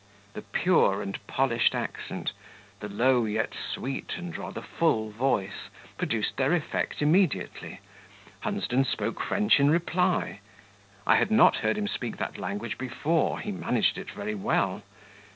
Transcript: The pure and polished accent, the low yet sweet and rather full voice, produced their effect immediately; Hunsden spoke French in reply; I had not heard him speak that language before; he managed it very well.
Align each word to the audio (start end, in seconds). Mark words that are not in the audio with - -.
The 0.33 0.41
pure 0.41 1.03
and 1.03 1.19
polished 1.27 1.75
accent, 1.75 2.31
the 2.79 2.89
low 2.89 3.25
yet 3.25 3.53
sweet 3.53 4.13
and 4.17 4.35
rather 4.35 4.59
full 4.59 5.11
voice, 5.11 5.69
produced 5.95 6.37
their 6.37 6.55
effect 6.55 7.03
immediately; 7.03 7.81
Hunsden 8.39 8.83
spoke 8.85 9.21
French 9.21 9.59
in 9.59 9.69
reply; 9.69 10.39
I 11.05 11.17
had 11.17 11.29
not 11.29 11.57
heard 11.57 11.77
him 11.77 11.87
speak 11.87 12.17
that 12.17 12.39
language 12.39 12.79
before; 12.79 13.39
he 13.41 13.51
managed 13.51 13.95
it 13.99 14.09
very 14.09 14.33
well. 14.33 14.81